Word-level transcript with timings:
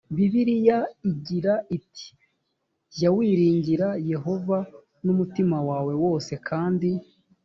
bibiliya 0.15 0.77
igira 1.11 1.53
iti 1.77 2.07
jya 2.93 3.09
wiringira 3.15 3.87
yehova 4.11 4.57
n 5.05 5.07
umutima 5.13 5.57
wawe 5.69 5.93
wose 6.03 6.31
kandi 6.49 6.89